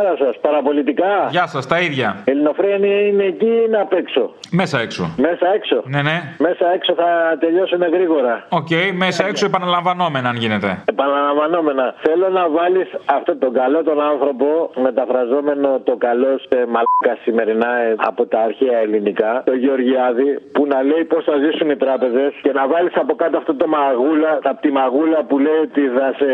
[0.00, 0.40] καλημέρα σας.
[0.40, 1.12] Παραπολιτικά.
[1.30, 2.08] Γεια σας, τα ίδια.
[2.24, 5.04] Ελληνοφρένια είναι εκεί ή είναι απ' έξω; Μέσα έξω.
[5.16, 6.16] Μέσα έξω; Ναι, ναι.
[6.38, 7.08] Μέσα έξω θα
[7.40, 8.46] τελειώσουν γρήγορα.
[8.48, 8.70] Οκ,
[9.04, 10.70] μέσα έξω επαναλαμβανόμενα αν γίνεται.
[10.84, 11.94] Επαναλαμβανόμενα.
[12.06, 17.94] Θέλω να βάλεις αυτόν τον καλό τον άνθρωπο, μεταφραζόμενο το καλό σε μαλάκα σημερινά ε,
[18.10, 22.52] από τα αρχαία ελληνικά, το Γεωργιάδη, που να λέει πώς θα ζήσουν οι τράπεζες και
[22.58, 26.30] να βάλεις από κάτω αυτό το μαγούλα, από τη μαγούλα που λέει ότι θα σε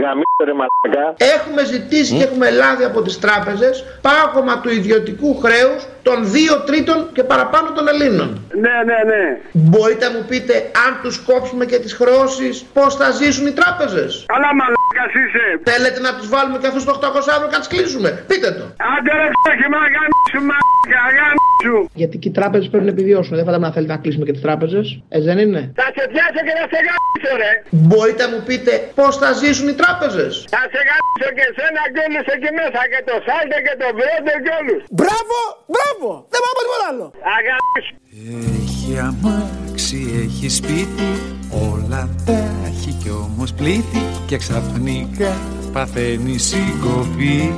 [0.00, 1.04] γαμίσω ρε μαλάκα.
[1.36, 7.08] Έχουμε ζητήσει και έχουμε λάβει από τις τράπεζες πάγωμα του ιδιωτικού χρέους των δύο τρίτων
[7.12, 8.46] και παραπάνω των Ελλήνων.
[8.54, 9.40] Ναι, ναι, ναι.
[9.52, 10.54] Μπορείτε να μου πείτε
[10.86, 14.81] αν τους κόψουμε και τις χρεώσεις πώς θα ζήσουν οι τράπεζες; Αλλά μαλάκα
[15.20, 15.44] είσαι.
[15.70, 18.08] Θέλετε να τους βάλουμε και αυτούς το 800 ευρώ και να τις κλείσουμε.
[18.30, 18.64] Πείτε το.
[18.92, 21.76] Άντε ρε ξέχει μα γαμίσου μαλάκα, γαμίσου.
[22.00, 23.32] Γιατί και οι τράπεζες πρέπει να επιβιώσουν.
[23.38, 24.86] Δεν φαντάμε να θέλετε να κλείσουμε και τις τράπεζες.
[25.14, 27.52] Ε, δεν είναι; Θα σε πιάσω και θα σε γαμίσω ρε.
[27.88, 30.32] Μπορείτε να μου πείτε πώς θα ζήσουν οι τράπεζες.
[30.54, 34.34] Θα σε γαμίσω και εσένα και όλους εκεί μέσα και το σάλτε και το βρόντε
[34.44, 34.80] και όλους.
[34.98, 35.36] Μπράβο,
[35.74, 36.08] μπράβο.
[36.32, 37.06] Δεν πάω τίποτα άλλο.
[37.36, 37.94] Αγαμίσου.
[38.60, 41.08] Έχει αμάξι, έχει σπίτι
[41.92, 42.32] Όλα τα
[42.66, 45.36] έχει κι όμως πλήτη Και ξαφνικά
[45.72, 47.54] παθαίνει συγκοπή.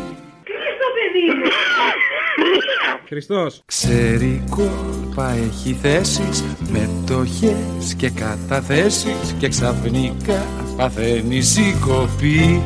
[3.08, 3.62] Χριστός.
[3.66, 12.62] Ξέρει κόλπα έχει θέσεις Μετοχές και καταθέσεις Και ξαφνικά παθαίνει συγκοπή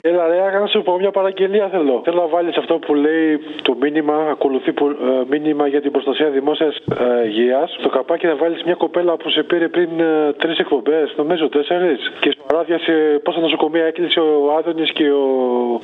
[0.00, 2.00] Έλα, ρε, να σου πω μια παραγγελία θέλω.
[2.04, 6.28] Θέλω να βάλεις αυτό που λέει το μήνυμα, ακολουθεί που, ε, μήνυμα για την προστασία
[6.28, 7.76] δημόσιας ε, υγείας.
[7.78, 12.12] Στο καπάκι να βάλεις μια κοπέλα που σε πήρε πριν ε, τρεις εκπομπές, νομίζω τέσσερις.
[12.20, 15.24] Και στο παράδιασε πόσα νοσοκομεία έκλεισε ο Άδωνης και ο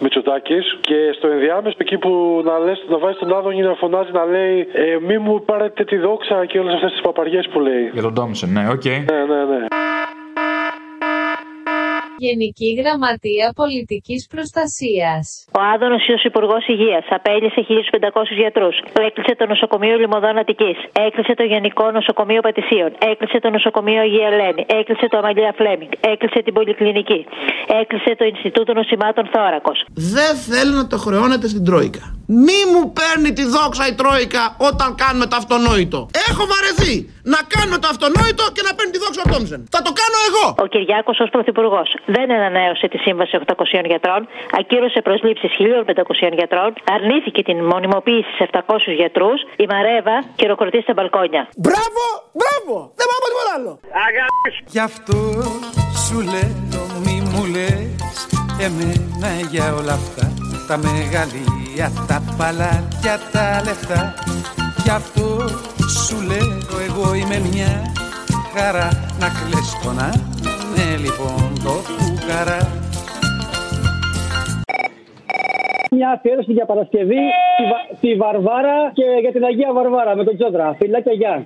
[0.00, 0.78] Μητσοτάκης.
[0.80, 4.68] Και στο ενδιάμεσο εκεί που να, λες, να βάζεις τον Άδωνη να φωνάζει να λέει
[4.72, 7.90] ε, Μη μου πάρετε τη δόξα και όλες αυτές τις παπαριές που λέει.
[7.92, 8.84] Για τον Τόμσον, ναι, οκ.
[8.84, 9.66] Ναι, ναι, ναι.
[12.18, 15.24] Γενική Γραμματεία Πολιτικής Προστασίας.
[15.58, 18.76] Ο Άδωνις ως Υπουργός Υγείας απέλυσε 1.500 γιατρούς.
[19.06, 20.78] Έκλεισε το νοσοκομείο Λοιμωδών Αττικής.
[21.06, 22.90] Έκλεισε το Γενικό Νοσοκομείο Πατησίων.
[23.10, 24.62] Έκλεισε το νοσοκομείο Αγία Ελένη.
[24.80, 25.92] Έκλεισε το Αμαλία Φλέμινγκ.
[26.12, 27.20] Έκλεισε την Πολυκλινική.
[27.80, 29.72] Έκλεισε το Ινστιτούτο Νοσημάτων Θώρακο.
[30.16, 32.04] Δεν θέλω να το χρεώνετε στην Τρόικα.
[32.26, 35.98] Μη μου παίρνει τη δόξα η Τρόικα όταν κάνουμε το αυτονόητο.
[36.28, 36.94] Έχω βαρεθεί
[37.32, 39.60] να κάνουμε το αυτονόητο και να παίρνει τη δόξα ο Τόμσεν.
[39.74, 40.46] Θα το κάνω εγώ.
[40.64, 44.28] Ο Κυριάκος ως Πρωθυπουργός δεν ανανέωσε τη σύμβαση 800 γιατρών,
[44.58, 48.60] ακύρωσε προσλήψεις 1.500 γιατρών, αρνήθηκε την μονιμοποίηση σε 700
[49.00, 51.48] γιατρούς, η Μαρέβα χειροκροτεί στα μπαλκόνια.
[51.56, 52.02] Μπράβο,
[52.40, 52.74] μπράβο.
[52.98, 53.72] Δεν πάω τίποτα άλλο.
[54.74, 55.16] Γι' αυτό
[56.04, 58.26] σου λέω μη μου λες
[58.60, 60.32] Εμένα για όλα αυτά
[60.68, 64.14] Τα μεγαλεία, τα παλάτια, τα λεφτά
[64.84, 65.48] Γι' αυτό
[66.06, 67.92] σου λέω εγώ είμαι μια
[68.54, 68.88] χαρά
[69.18, 69.98] Να κλαις τον
[70.76, 72.72] ναι λοιπόν το φουκαρά
[75.90, 77.14] Μια αφιέρωση για Παρασκευή
[77.54, 80.74] στη, Βα- στη Βαρβάρα και για την Αγία Βαρβάρα με τον Τσόντρα.
[80.78, 81.44] Φιλάκια, γεια.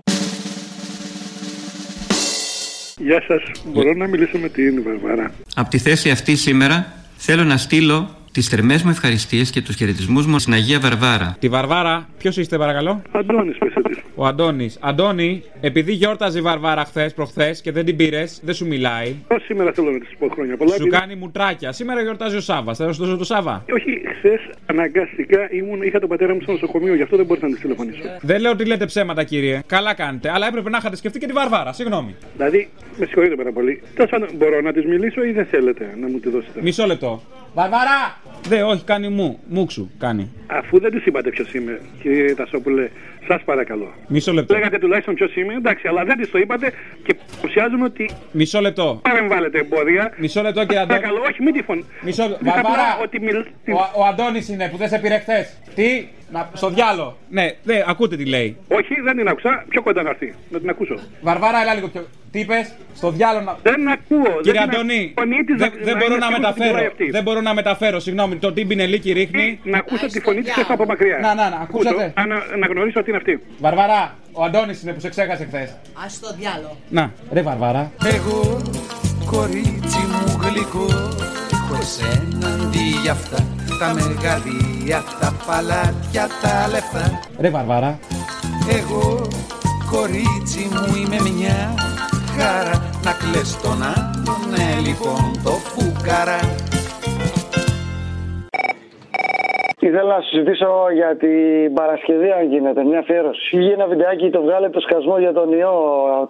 [2.96, 3.42] Γεια σας.
[3.64, 8.48] Μπορώ να μιλήσω με την Βαρβάρα; Από τη θέση αυτή σήμερα θέλω να στείλω τις
[8.48, 11.36] θερμές μου ευχαριστίες και τους χαιρετισμούς μου στην Αγία Βαρβάρα.
[11.38, 14.00] Τη Βαρβάρα, ποιος είστε παρακαλώ; Αντώνης, πέσε τη.
[14.14, 14.78] Ο Αντώνης.
[14.80, 19.14] Αντώνη, επειδή γιόρταζε η Βαρβάρα χθες προχθές και δεν την πήρες, δεν σου μιλάει.
[19.44, 20.74] Σήμερα θέλω να της πω χρόνια πολλά.
[20.74, 21.72] Σου κάνει μουτράκια.
[21.72, 22.74] Σήμερα γιορτάζει ο Σάβα.
[22.74, 23.64] Θα σου δώσω το Σάβα.
[23.74, 27.52] Όχι, χθες αναγκαστικά ήμουν, είχα τον πατέρα μου στο νοσοκομείο, γι' αυτό δεν μπορούσα να
[27.52, 28.02] της τηλεφωνήσω.
[28.20, 29.62] Δεν λέω ότι λέτε ψέματα, κύριε.
[29.66, 30.30] Καλά κάνετε.
[30.30, 31.72] Αλλά έπρεπε να είχατε σκεφτεί και τη Βαρβάρα.
[31.72, 32.14] Συγγνώμη.
[32.36, 32.68] Δηλαδή,
[32.98, 33.82] με συγχωρείτε πάρα πολύ.
[33.94, 37.22] Τέλος πάντων, μπορώ να της μιλήσω ή δεν θέλετε να μου τη δώσετε; Μισό λεπτό.
[37.58, 38.20] Βαρβάρα!
[38.48, 39.38] Δε, όχι, κάνει μου.
[39.48, 40.32] Μουξου, κάνει.
[40.46, 42.88] Αφού δεν της είπατε ποιος είμαι, κύριε Τασόπουλε,
[43.28, 43.92] σας παρακαλώ.
[44.06, 44.54] Μισό λεπτό.
[44.54, 46.72] Λέγατε τουλάχιστον ποιος είμαι, εντάξει, αλλά δεν της το είπατε
[47.04, 49.00] και παρουσιάζουμε ότι Μισό λεπτό.
[49.02, 50.12] παρεμβάλλετε εμπόδια.
[50.16, 51.00] Μισό λεπτό, κύριε Αντώνη.
[51.00, 51.84] Παρακαλώ, όχι, μην τη φωνή.
[52.02, 52.38] Μισό λεπτό.
[52.38, 52.99] Πείτε απλά Βαρβάρα!
[53.02, 53.37] Ότι μιλ...
[53.37, 55.56] Ο, ο Αντώνης είναι που δεν σε πήρε χθες.
[55.75, 57.16] Τι; Να, στο διάλο.
[57.30, 58.56] Ναι, δε, ακούτε τι λέει.
[58.69, 59.64] Όχι, δεν την άκουσα.
[59.69, 60.34] Πιο κοντά να έρθει.
[60.50, 60.94] Να την ακούσω.
[61.22, 62.06] Βαρβάρα, έλα λίγο πιο.
[62.32, 63.56] Τι είπες, στο διάλο να.
[63.62, 64.40] Δεν ακούω.
[64.42, 66.50] Κύριε δεν την Αντώνη, ακ- φωνή της δεν, να- δεν να μπορώ είναι να σίγουρος
[66.50, 66.86] ότι μιλάει μεταφέρω.
[66.86, 67.10] αυτή.
[67.10, 68.36] Δεν μπορώ να μεταφέρω, συγγνώμη.
[68.36, 69.60] Το τι μπινελίκι ρίχνει.
[69.62, 71.19] Να ακούσω τη φωνή της από μακριά.
[71.19, 72.12] Να, να, να, Ακούσω, ακούσατε.
[72.26, 73.40] Να, να γνωρίσω ότι είναι αυτή.
[73.58, 75.70] Βαρβαρά, ο Αντώνης είναι που σε ξέχασε χθες.
[75.70, 76.76] Α το διάλο.
[76.88, 77.92] Να, ρε Βαρβαρά.
[78.04, 78.62] Εγώ
[79.31, 80.86] κορίτσι μου γλυκό
[81.52, 83.36] Έχω εσένα αντί για αυτά
[83.78, 87.20] Τα μεγαλεία, τα παλάτια, τα λεφτά.
[87.38, 87.98] Ρε Βαρβαρά.
[88.69, 89.28] Εγώ
[89.90, 91.75] κορίτσι μου είμαι μια
[92.36, 92.90] χαρά.
[93.04, 96.40] Να κλαις τον άλλον, ναι λοιπόν το φουκαρά
[99.88, 103.56] Ήθελα να συζητήσω για την Παρασκευή, αν γίνεται, μια αφιέρωση.
[103.56, 105.76] Είχε ένα βιντεάκι το βγάλε το σκασμό για τον ιό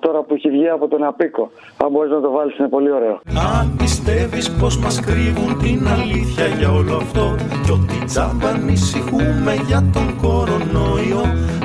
[0.01, 1.51] τώρα που έχει βγει από τον Απίκο.
[1.83, 3.21] Αν μπορείς να το βάλεις, είναι πολύ ωραίο.
[3.59, 7.25] Αν πιστεύεις πως μας κρύβουν την αλήθεια για όλο αυτό
[7.65, 11.23] Κι ότι τζάμπα ανησυχούμε για τον κορονοϊό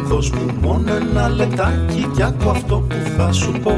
[0.09, 3.75] Δώσ' μου μόνο ένα λεπτάκι κι άκου αυτό που θα σου πω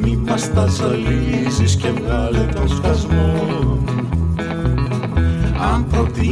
[0.00, 3.23] Μη μας τα ζαλίζεις και βγάλε τον σκασμό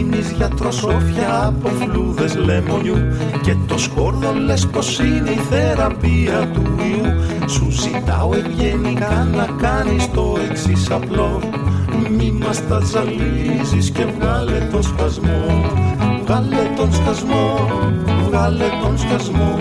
[0.02, 2.96] αν προτείνεις γιατροσόφια από φλούδες λεμονιού.
[3.43, 7.49] Και το σκόρδο λες πως είναι η θεραπεία του ιού.
[7.49, 11.40] Σου ζητάω ευγενικά να κάνεις το εξής απλό.
[12.16, 15.44] Μη μας τα ζαλίζεις και βγάλε τον σκασμό.
[16.25, 17.69] Βγάλε τον σκασμό,
[18.26, 19.58] βγάλε τον σκασμό.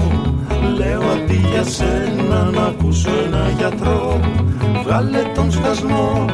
[0.78, 4.20] Λέω αντί για σένα να ακούσω ένα γιατρό.
[4.84, 6.26] Βγάλε τον σκασμό,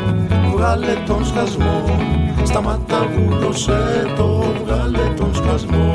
[0.53, 1.83] βγάλε τον σκασμό
[2.47, 5.93] Σταμάτα βούλωσε το, βγάλε τον σκασμό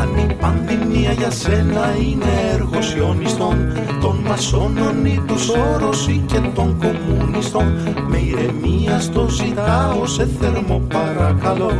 [0.00, 6.40] Αν η πανδημία για σένα είναι έργο σιωνιστών Των μασόνων ή του Σόρος ή και
[6.54, 7.66] των κομμουνιστών
[8.08, 11.72] Με ηρεμία στο ζητάω σε θερμό παρακαλώ.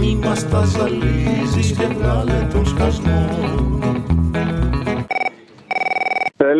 [0.00, 3.28] Μη μας τα ζαλίζεις και βγάλε τον σκασμό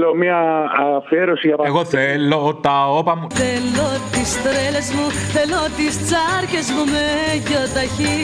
[0.06, 3.26] Θέλω μια αφιέρωση για Εγώ θέλω τα όπα μου.
[3.31, 7.06] Θέλω τις τρέλες μου, θέλω τις τσάρκες μου με
[7.47, 8.17] γιοταχή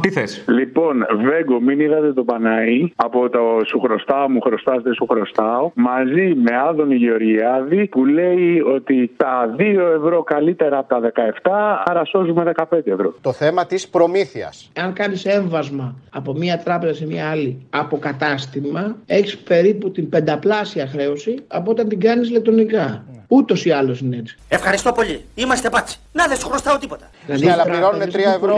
[0.00, 0.44] Τι θες;
[0.76, 5.70] Λοιπόν, Βέγκο, μην είδατε το Παναή από το Σου χρωστάω, μου χρωστάς, δεν σου χρωστάω.
[5.74, 9.62] Μαζί με Άδωνη Γεωργιάδη που λέει ότι τα 2
[9.96, 11.00] ευρώ καλύτερα από τα
[11.42, 13.14] 17, άρα σώζουμε 15 ευρώ.
[13.20, 14.70] Το θέμα της προμήθειας.
[14.78, 20.86] Αν κάνεις έμβασμα από μία τράπεζα σε μία άλλη από κατάστημα, έχεις περίπου την πενταπλάσια
[20.86, 23.04] χρέωση από όταν την κάνεις ηλεκτρονικά.
[23.28, 24.36] Ούτως ή άλλως είναι έτσι.
[24.48, 25.24] Ευχαριστώ πολύ.
[25.34, 25.98] Είμαστε πάτσι.
[26.12, 27.10] Να δεν σου χρωστάω τίποτα.
[27.26, 28.54] Ναι, αλλά πληρώνουν 3 ευρώ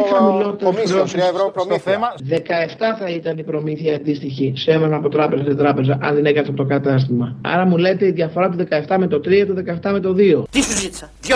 [0.64, 2.07] κομίσιο, 3 ευρώ προμήθεια.
[2.28, 2.36] 17
[2.98, 6.56] θα ήταν η προμήθεια αντίστοιχη σε έμβασμα από τράπεζα σε τράπεζα, αν δεν έκανε από
[6.56, 7.36] το κατάστημα.
[7.42, 10.42] Άρα μου λέτε η διαφορά του 17 με το 3, το 17 με το 2.
[10.50, 11.34] Τι σου ζήτησα; 2.000.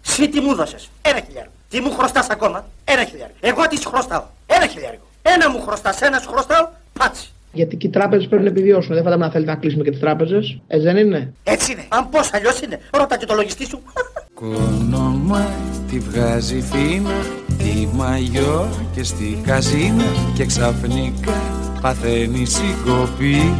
[0.00, 1.52] Συ τι μου δώσες; Ένα χιλιάρικο.
[1.68, 3.38] Τι μου χρωστάς ακόμα; Ένα χιλιάρικο.
[3.40, 4.22] Εγώ τις σου χρωστάω.
[4.46, 5.04] Ένα χιλιάρικο.
[5.22, 6.68] Ένα μου χρωστάς, ένας σου χρωστάω.
[6.98, 7.30] Πάτσι.
[7.52, 8.94] Γιατί και οι τράπεζες πρέπει να επιβιώσουν.
[8.94, 10.60] Δεν φαντάζομαι να θέλετε να κλείσουμε και τις τράπεζες.
[10.66, 11.84] Έτσι δεν είναι; Έτσι είναι.
[11.88, 12.80] Αν πώς αλλιώς είναι.
[12.92, 13.82] Ρώτα και το λογιστή σου.
[14.40, 15.46] Κόνομα
[15.90, 17.10] τη βγάζει φίνα
[17.58, 20.04] Τη μαγιό και στη καζίνα
[20.34, 21.42] Και ξαφνικά
[21.80, 23.54] παθαίνει συγκοπή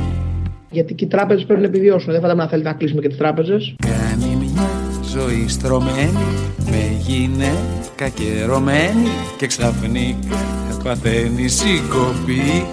[0.71, 2.13] Γιατί και οι τράπεζες πρέπει να επιβιώσουν.
[2.13, 3.75] Δεν φαντάζομαι να θέλετε να κλείσουμε και τις τράπεζες.
[3.87, 4.69] Κάνει μια
[5.13, 6.27] ζωή στρωμένη
[6.71, 10.29] Με γυναίκα και ρωμένη Και ξαφνικά
[10.83, 12.67] παθαίνει συγκοπή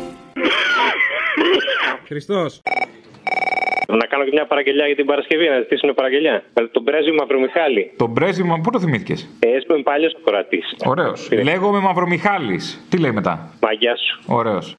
[2.06, 2.62] Χριστός.
[3.90, 6.44] Να κάνω και μια παραγγελιά για την Παρασκευή, να ζητήσουν παραγγελιά.
[6.54, 7.92] Με τον πρέσβη Μαυρομιχάλη.
[7.98, 10.76] Τον πρέσβημα, πού το θυμήθηκες; Ε, είμαι παλιός ακροατής.
[10.86, 11.30] Ωραίος.
[11.44, 12.86] Λέγομαι Μαυρομιχάλης.
[12.90, 14.24] Τι λέει μετά; Μαγιά σου.
[14.28, 14.76] Ωραίος.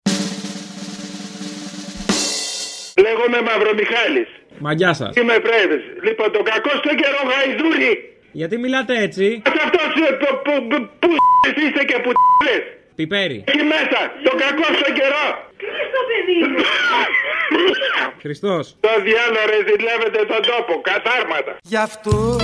[3.05, 4.29] Λέγομαι Μαυρομιχάλης.
[4.59, 5.17] Μαγιά σας.
[5.17, 5.85] Είμαι πρέσβης.
[6.03, 7.93] Λοιπόν, τον κακό στο καιρό γαϊδούρι.
[8.33, 9.89] Γιατί μιλάτε έτσι; Αυτός
[11.01, 11.09] που
[11.65, 12.11] είστε και που
[12.47, 12.63] λες.
[12.95, 13.45] Πιπέρι.
[13.47, 15.27] Εκεί μέσα, τον κακό στο καιρό.
[15.61, 16.59] Τι στο παιδί μου;
[18.25, 18.77] Χριστός.
[18.81, 21.57] Το διάλογο ρε ζηλεύετε τον τόπο, καθάρματα.
[21.63, 22.37] Γι' αυτό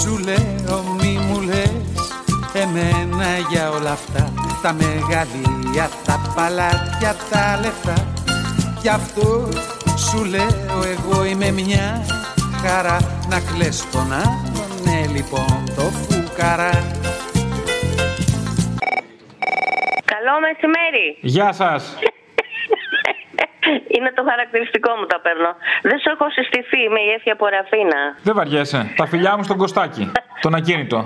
[0.00, 1.72] σου λέω μη μου λες
[2.62, 8.12] Εμένα για όλα αυτά Τα μεγαλεία, τα παλάτια, τα λεφτά
[8.82, 9.48] Γι' αυτό
[10.08, 12.06] σου λέω εγώ είμαι μια
[12.62, 12.96] χαρά
[13.28, 17.00] Να κλαις τον άλλον, ναι λοιπόν το φουκαρά
[20.04, 21.18] Καλό μεσημέρι.
[21.20, 21.96] Γεια σας.
[23.96, 25.50] Είναι το χαρακτηριστικό μου τα παίρνω.
[25.88, 28.00] Δεν σου έχω συστηθεί, είμαι η Έφια από Ραφίνα.
[28.26, 28.80] Δεν βαριέσαι.
[28.96, 30.12] Τα φιλιά μου στον Κωστάκι.
[30.40, 30.98] Τον ακίνητο.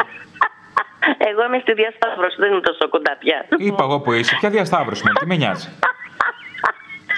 [1.28, 3.46] Εγώ είμαι στη διασταύρωση, δεν είμαι τόσο κοντά πια.
[3.56, 4.36] Είπα εγώ που είσαι.
[4.40, 5.68] Ποια διασταύρωση με, τι με νοιάζει.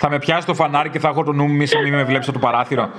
[0.00, 2.28] θα με πιάσει το φανάρι και θα έχω το νου μου μη μη με βλέπεις
[2.28, 2.90] από το παράθυρο.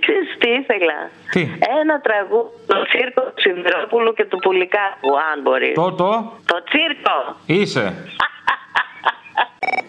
[0.00, 0.98] Ξέρεις τι ήθελα.
[1.30, 1.40] Τι;
[1.80, 5.74] Ένα τραγούδι, το τσίρκο του Σιδηρόπουλου και του Πουλικάκου, αν μπορείς.
[5.74, 6.32] Το, το.
[6.46, 7.16] Το τσίρκο.
[7.46, 7.84] Είσαι.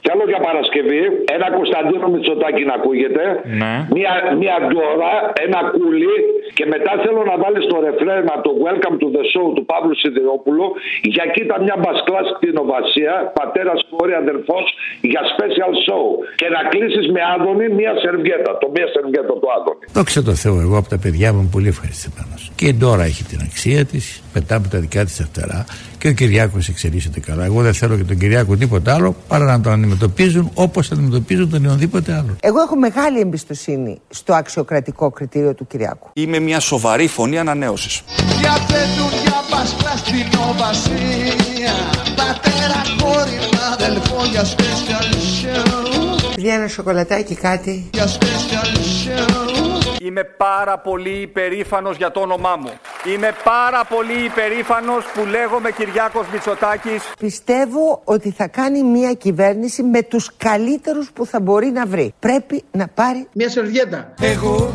[0.09, 1.01] Κι άλλο για Παρασκευή,
[1.35, 3.23] ένα Κωνσταντίνο Μητσοτάκη να ακούγεται.
[3.59, 3.73] Ναι.
[3.95, 5.13] Μία, μία ντόρα,
[5.45, 6.15] ένα κούλι
[6.59, 9.95] και μετά θέλω να βάλεις το ρεφρέν από το Welcome to the Show του Παύλου
[10.01, 10.65] Σιδηρόπουλου.
[11.13, 14.65] Για κοίτα μια μπασκλά στην Οβασία, πατέρας κόρη, αδερφός
[15.11, 16.05] για special show.
[16.39, 18.51] Και να κλείσεις με Άδωνη μία σερβιέτα.
[18.61, 19.83] Το μία σερβιέτα του Άδωνη.
[19.97, 22.35] Δόξα τω Θεώ, εγώ από τα παιδιά μου είμαι πολύ ευχαριστημένο.
[22.57, 24.05] Και η Ντόρα έχει την αξία της,
[24.37, 25.59] μετά από τα δικά της τα φτερά.
[25.99, 27.43] και ο Κυριάκος εξελίσσεται καλά.
[27.49, 31.59] Εγώ δεν θέλω και τον Κυριάκο τίποτα άλλο παρά να τον αντιμετωπίζουν όπως αντιμετωπίζουν τον
[31.59, 32.31] οποιονδήποτε άλλο.
[32.49, 36.07] Εγώ έχω μεγάλη εμπιστοσύνη στο αξιοκρατικό κριτήριο του Κυριάκου.
[36.13, 38.01] Είμαι μια σοβαρή φωνή ανανέωσης.
[38.39, 41.73] Διαθέτουν για πασπλά στην οβασία
[42.15, 43.39] Πατέρα, κόρη,
[43.73, 47.89] αδελφό για special show Για ένα σοκολατάκι κάτι.
[47.93, 52.71] Για special show Είμαι πάρα πολύ υπερήφανος για το όνομά μου.
[53.13, 57.03] Είμαι πάρα πολύ υπερήφανος που λέγομαι Κυριάκος Μητσοτάκης.
[57.19, 62.13] Πιστεύω ότι θα κάνει μια κυβέρνηση με τους καλύτερους που θα μπορεί να βρει.
[62.19, 64.13] Πρέπει να πάρει Μια σερβιέτα.
[64.21, 64.73] Εγώ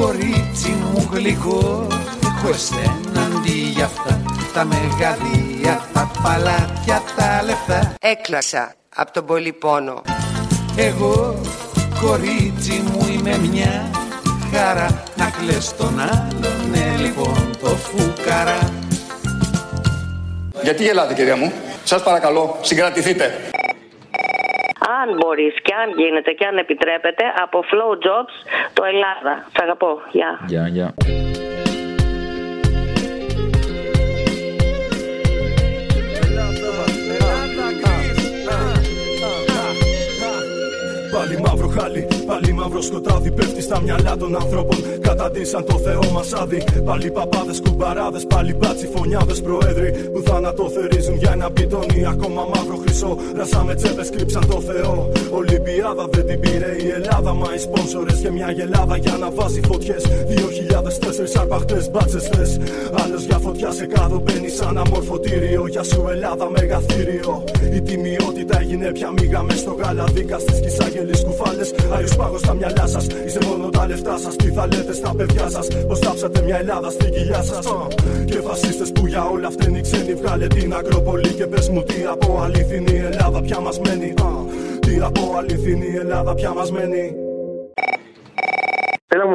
[0.00, 1.86] κορίτσι μου γλυκό
[2.24, 4.22] Έχω εσένα αντί για αυτά
[4.54, 10.02] Τα μεγαλεία, τα παλάτια, τα λεφτά Έκλασα από τον πολύ πόνο.
[10.76, 11.40] Εγώ
[12.02, 13.90] κορίτσι μου είμαι μια
[14.52, 18.58] χαρά Να κλαις τον άλλον, ναι λοιπόν το φούκαρα
[20.62, 21.52] Γιατί γελάτε κυρία μου;
[21.84, 23.50] Σας παρακαλώ, συγκρατηθείτε.
[24.98, 28.34] Αν μπορείς και αν γίνεται και αν επιτρέπετε, από Flow Jobs
[28.72, 29.46] το Ελλάδα.
[29.52, 30.00] Σ' αγαπώ.
[30.10, 30.40] Γεια.
[30.46, 30.94] Γεια, γεια.
[41.12, 44.78] Πάλι μαύρο χάλι, πάλι μαύρος σκοτάδι Πέφτει στα μυαλά των ανθρώπων.
[45.00, 46.60] Καταντήσαν το Θεό μας άδει.
[46.84, 52.76] Πάλι παπάδες, κουμπαράδες, πάλι μπάτσι φωνιάδες προέδροι Που θάνατο θερίζουν για ένα μπιτόνι Ακόμα μαύρο
[52.82, 55.10] χρυσό, ρασάμε τσέπες, κρύψαν το Θεό.
[55.30, 59.60] Ολυμπιάδα δεν την πήρε η Ελλάδα Μα οι σπόνσορες και μια γελάδα για να βάζει
[59.68, 60.02] φωτιές.
[60.28, 62.58] 2004 αρπαχτές μπάτσες θες.
[63.02, 65.66] Άλλος για φωτιά σε κάδο μπαίνει σαν αμορφωτήριο.
[65.66, 67.44] Για σου Ελλάδα μεγαθύριο.
[67.76, 71.72] Η τιμιότητα έγινε πια μίγα μες στο γαλαδίκα στις κυσάγελε κουφάλες.
[71.94, 73.06] Άριο πάγο στα μυαλά σας.
[73.26, 74.36] Είστε μόνο τα λεφτά σας.
[74.36, 77.66] Τι θα λέτε στα παιδιά σας; Πω θάψατε μια Ελλάδα στην κοιλιά σας;
[78.24, 80.14] Και φασίστες που για όλα φταίνει ξένοι.
[80.14, 84.10] Βγάλε την Ακρόπολη και πες μου τι από αληθινή Ελλάδα πια μας μένει.
[84.22, 84.30] Α,
[84.80, 87.29] Τι από αληθινή Ελλάδα πια μας μένει.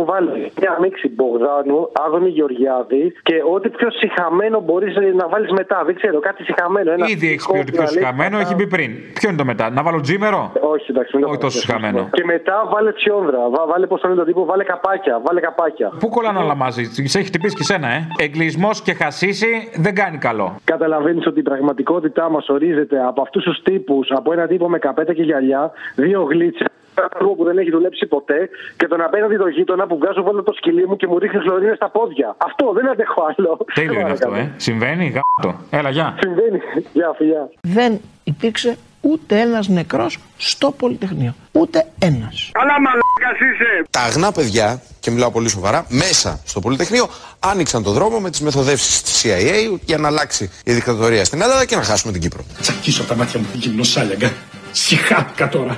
[0.05, 5.27] Θέλω να μου βάλει μια μίξη Μπογδάνου, Άδωνη Γεωργιάδη και ό,τι πιο συχαμένο μπορείς να
[5.27, 5.83] βάλεις μετά.
[5.85, 6.91] Δεν ξέρω, κάτι συχαμένο.
[6.91, 8.91] Ένα Ήδη έχεις πει ότι πιο συχαμένο, έχει πει πριν.
[9.13, 12.09] Ποιο είναι το μετά, να βάλω τζίμερο; Όχι, εντάξει, μην το Όχι τόσο συχαμένο.
[12.11, 13.39] Και μετά βάλε τσιόνδρα.
[13.49, 15.21] Βά- Βάλε πώς τον τύπο, βάλε καπάκια.
[15.25, 15.91] Βάλε καπάκια.
[15.99, 20.17] Πού κολλάνε όλα μαζί, σε έχει χτυπήσει και σένα, ε; Εγκλισμός και χασίσει δεν κάνει
[20.17, 20.55] καλό.
[20.63, 25.13] Καταλαβαίνεις ότι η πραγματικότητά μας ορίζεται από αυτούς τους τύπους, από ένα τύπο με καπέτα
[25.13, 26.67] και γυαλιά, δύο γλίτσες.
[26.97, 30.43] Ένα άνθρωπο που δεν έχει δουλέψει ποτέ και τον απέναντι το γείτονα που βγάζω βάλω
[30.43, 32.35] το σκυλί μου και μου ρίχνει χλωρίνε στα πόδια.
[32.37, 33.57] Αυτό δεν αντέχω άλλο.
[33.73, 34.51] Τέλειο είναι αυτό, ε.
[34.57, 35.59] Συμβαίνει, γάτο.
[35.69, 36.15] Έλα, γεια.
[36.19, 36.59] Συμβαίνει.
[36.93, 37.49] Γεια, φιλιά.
[37.61, 41.33] Δεν υπήρξε ούτε ένας νεκρός στο Πολυτεχνείο.
[41.51, 42.49] Ούτε ένας.
[42.51, 43.85] Καλά μαλάκας είσαι.
[43.89, 47.07] Τα αγνά παιδιά, και μιλάω πολύ σοβαρά, μέσα στο Πολυτεχνείο
[47.39, 51.65] άνοιξαν το δρόμο με τις μεθοδεύσεις της CIA για να αλλάξει η δικτατορία στην Ελλάδα
[51.65, 52.43] και να χάσουμε την Κύπρο.
[52.61, 54.31] Τσακίσω τα μάτια μου γυμνοσάλιαγκα.
[54.71, 55.77] Συχάθηκα τώρα.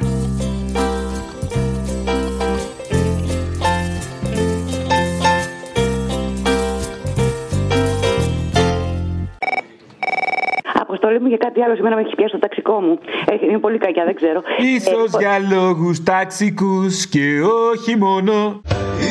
[11.28, 11.76] Αποστολή μου για κάτι άλλο.
[11.76, 12.94] Σήμερα με έχεις πιάσει το ταξικό μου.
[13.32, 14.40] Έχει, είναι πολύ κακιά, δεν ξέρω.
[14.76, 17.28] Ίσως Ε, για λόγους ταξικούς και
[17.72, 18.36] όχι μόνο.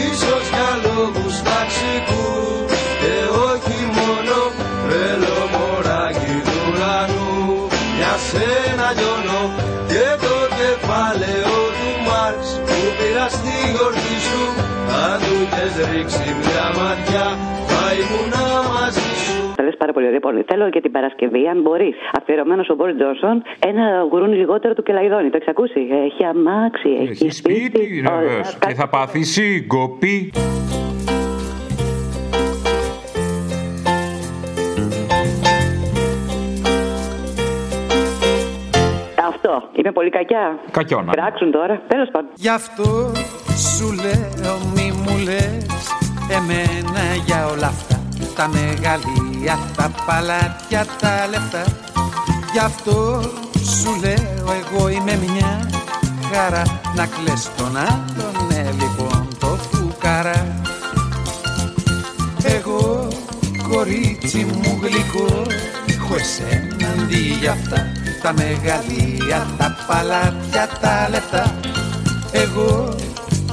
[0.08, 2.70] Ίσως για λόγους ταξικούς
[3.02, 3.14] και
[3.52, 4.37] όχι μόνο
[4.90, 7.35] Θέλω μωράκι του ουρανού
[7.99, 9.42] για σένα λιώνω
[9.90, 14.42] και το κεφάλαιο του Μάρξ που πήρα στη γιορτή σου
[15.04, 17.26] αν του είχες ρίξει μια ματιά
[19.96, 20.18] πολύ ωραία.
[20.18, 24.82] Λοιπόν, θέλω και την Παρασκευή, αν μπορεί, αφιερωμένος ο Μπόρι Τζόνσον, ένα γουρούνι λιγότερο του
[24.82, 25.30] Κελαϊδόνι.
[25.30, 28.58] Το έχεις ακούσει; Έχει αμάξι, έχει, Έχει σπίτι, Ωραία, βεβαίως.
[28.66, 30.32] Και θα πάθεις σύγκοπη.
[39.28, 39.68] Αυτό.
[39.72, 40.58] Είναι πολύ κακιά.
[40.70, 41.12] Κακιόνα.
[41.12, 41.82] Κράξουν τώρα.
[41.88, 42.30] Τέλος πάντων.
[42.34, 43.12] Γι' αυτό
[43.74, 45.66] σου λέω μη μου λες
[46.38, 47.96] Εμένα για όλα αυτά
[48.36, 48.46] Τα
[49.46, 51.64] μεγαλεία, τα παλάτια, τα λεφτά
[52.52, 53.20] Γι' αυτό
[53.80, 55.70] σου λέω εγώ είμαι μια
[56.32, 56.62] χαρά.
[56.96, 60.60] Να κλαις τον άλλον, ναι λοιπόν το φουκαρά.
[62.42, 63.08] Εγώ
[63.68, 65.42] κορίτσι μου γλυκό
[65.86, 67.92] Έχω εσένα αντί για αυτά.
[68.22, 71.54] Τα μεγαλεία, τα παλάτια, τα λεφτά.
[72.32, 72.94] Εγώ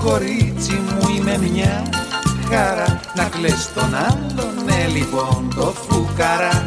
[0.04, 2.03] κορίτσι μου είμαι μια
[2.50, 6.64] χαρά Να κλαις τον άλλον, ναι λοιπόν το φουκαρά